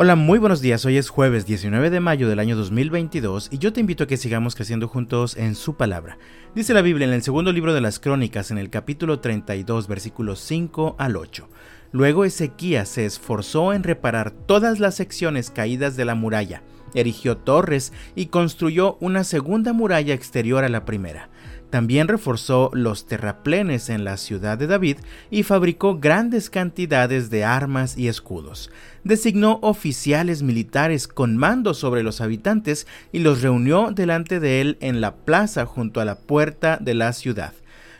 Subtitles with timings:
[0.00, 0.84] Hola, muy buenos días.
[0.84, 4.16] Hoy es jueves 19 de mayo del año 2022 y yo te invito a que
[4.16, 6.18] sigamos creciendo juntos en su palabra.
[6.54, 10.38] Dice la Biblia en el segundo libro de las Crónicas, en el capítulo 32, versículos
[10.38, 11.48] 5 al 8.
[11.90, 16.62] Luego Ezequías se esforzó en reparar todas las secciones caídas de la muralla,
[16.94, 21.28] erigió torres y construyó una segunda muralla exterior a la primera.
[21.70, 24.98] También reforzó los terraplenes en la ciudad de David
[25.30, 28.70] y fabricó grandes cantidades de armas y escudos.
[29.04, 35.00] Designó oficiales militares con mando sobre los habitantes y los reunió delante de él en
[35.02, 37.52] la plaza junto a la puerta de la ciudad.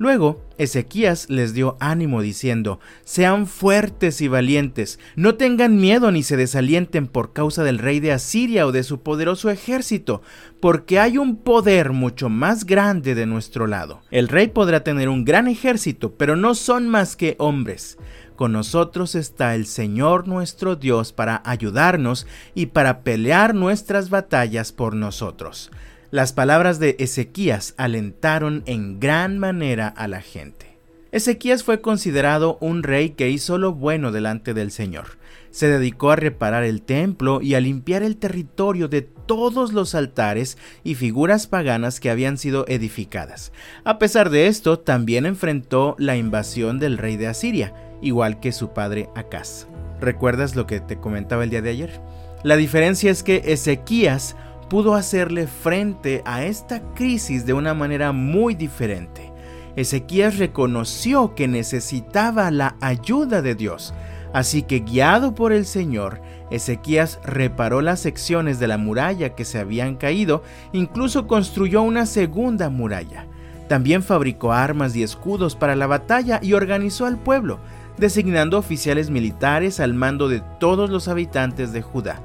[0.00, 6.38] Luego, Ezequías les dio ánimo diciendo, Sean fuertes y valientes, no tengan miedo ni se
[6.38, 10.22] desalienten por causa del rey de Asiria o de su poderoso ejército,
[10.58, 14.00] porque hay un poder mucho más grande de nuestro lado.
[14.10, 17.98] El rey podrá tener un gran ejército, pero no son más que hombres.
[18.36, 24.96] Con nosotros está el Señor nuestro Dios para ayudarnos y para pelear nuestras batallas por
[24.96, 25.70] nosotros.
[26.12, 30.76] Las palabras de Ezequías alentaron en gran manera a la gente.
[31.12, 35.18] Ezequías fue considerado un rey que hizo lo bueno delante del Señor.
[35.52, 40.58] Se dedicó a reparar el templo y a limpiar el territorio de todos los altares
[40.82, 43.52] y figuras paganas que habían sido edificadas.
[43.84, 47.72] A pesar de esto, también enfrentó la invasión del rey de Asiria,
[48.02, 49.68] igual que su padre Acaz.
[50.00, 52.00] ¿Recuerdas lo que te comentaba el día de ayer?
[52.42, 54.34] La diferencia es que Ezequías
[54.70, 59.30] pudo hacerle frente a esta crisis de una manera muy diferente.
[59.76, 63.92] Ezequías reconoció que necesitaba la ayuda de Dios,
[64.32, 69.58] así que guiado por el Señor, Ezequías reparó las secciones de la muralla que se
[69.58, 73.26] habían caído, incluso construyó una segunda muralla.
[73.68, 77.58] También fabricó armas y escudos para la batalla y organizó al pueblo,
[77.98, 82.20] designando oficiales militares al mando de todos los habitantes de Judá.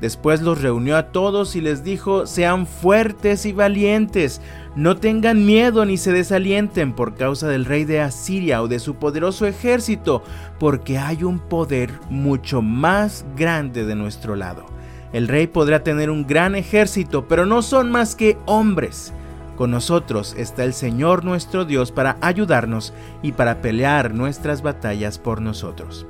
[0.00, 4.40] Después los reunió a todos y les dijo, sean fuertes y valientes,
[4.76, 8.94] no tengan miedo ni se desalienten por causa del rey de Asiria o de su
[8.94, 10.22] poderoso ejército,
[10.60, 14.66] porque hay un poder mucho más grande de nuestro lado.
[15.12, 19.12] El rey podrá tener un gran ejército, pero no son más que hombres.
[19.56, 22.92] Con nosotros está el Señor nuestro Dios para ayudarnos
[23.22, 26.06] y para pelear nuestras batallas por nosotros.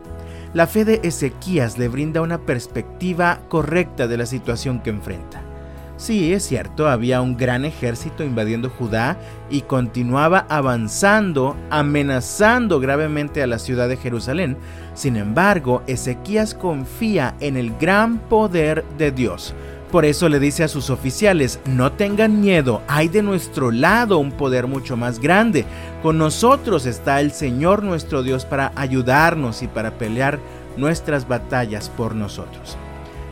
[0.54, 5.42] La fe de Ezequías le brinda una perspectiva correcta de la situación que enfrenta.
[5.98, 9.18] Sí, es cierto, había un gran ejército invadiendo Judá
[9.50, 14.56] y continuaba avanzando, amenazando gravemente a la ciudad de Jerusalén.
[14.94, 19.54] Sin embargo, Ezequías confía en el gran poder de Dios,
[19.90, 24.32] por eso le dice a sus oficiales, no tengan miedo, hay de nuestro lado un
[24.32, 25.64] poder mucho más grande.
[26.02, 30.38] Con nosotros está el Señor nuestro Dios para ayudarnos y para pelear
[30.76, 32.76] nuestras batallas por nosotros.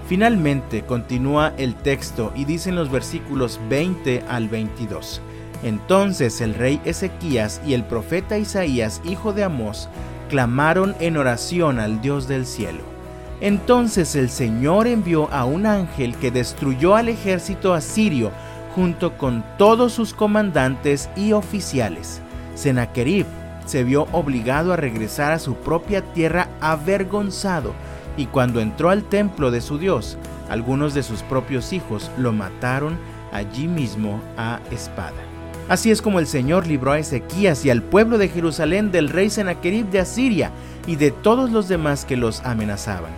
[0.09, 5.21] Finalmente continúa el texto y dice en los versículos 20 al 22.
[5.63, 9.89] Entonces el rey Ezequías y el profeta Isaías, hijo de Amós,
[10.29, 12.96] clamaron en oración al Dios del cielo
[13.41, 18.31] entonces el Señor envió a un ángel que destruyó al ejército asirio
[18.75, 22.21] junto con todos sus comandantes y oficiales.
[22.55, 23.27] Sennacherib
[23.67, 27.75] se vio obligado a regresar a su propia tierra avergonzado
[28.17, 30.17] y cuando entró al templo de su Dios,
[30.49, 32.99] algunos de sus propios hijos lo mataron
[33.33, 35.36] allí mismo a espada.
[35.69, 39.31] Así es como el Señor libró a Ezequías y al pueblo de Jerusalén del rey
[39.31, 40.53] Sennacherib de Asiria
[40.87, 43.11] y de todos los demás que los amenazaban.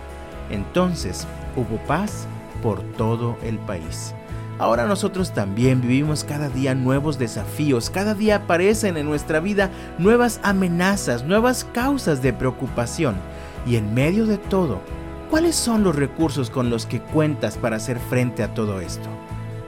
[0.49, 2.27] Entonces hubo paz
[2.63, 4.15] por todo el país.
[4.57, 10.41] Ahora nosotros también vivimos cada día nuevos desafíos, cada día aparecen en nuestra vida nuevas
[10.43, 13.15] amenazas, nuevas causas de preocupación.
[13.65, 14.81] Y en medio de todo,
[15.29, 19.07] ¿cuáles son los recursos con los que cuentas para hacer frente a todo esto?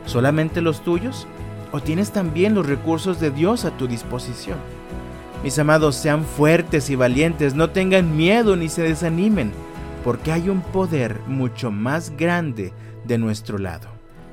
[0.06, 1.28] ¿Solamente los tuyos?
[1.72, 4.58] ¿O tienes también los recursos de Dios a tu disposición?
[5.44, 9.52] Mis amados, sean fuertes y valientes, no tengan miedo ni se desanimen
[10.04, 12.74] porque hay un poder mucho más grande
[13.06, 13.88] de nuestro lado.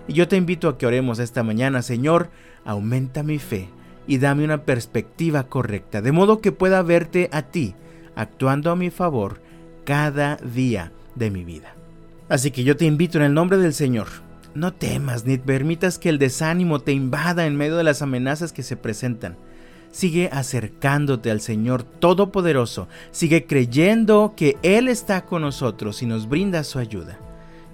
[0.06, 2.30] Y yo te invito a que oremos esta mañana, Señor,
[2.64, 3.68] aumenta mi fe
[4.06, 7.74] y dame una perspectiva correcta, de modo que pueda verte a ti
[8.16, 9.40] actuando a mi favor
[9.84, 11.74] cada día de mi vida.
[12.28, 14.08] Así que yo te invito en el nombre del Señor,
[14.54, 18.62] no temas ni permitas que el desánimo te invada en medio de las amenazas que
[18.62, 19.36] se presentan.
[19.90, 22.88] Sigue acercándote al Señor Todopoderoso.
[23.10, 27.18] Sigue creyendo que Él está con nosotros y nos brinda su ayuda.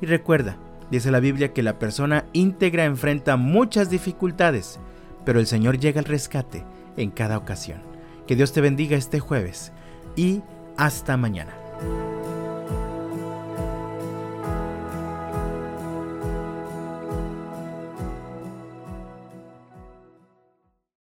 [0.00, 0.56] Y recuerda,
[0.90, 4.78] dice la Biblia que la persona íntegra enfrenta muchas dificultades,
[5.24, 6.64] pero el Señor llega al rescate
[6.96, 7.80] en cada ocasión.
[8.26, 9.72] Que Dios te bendiga este jueves
[10.16, 10.42] y
[10.76, 11.52] hasta mañana.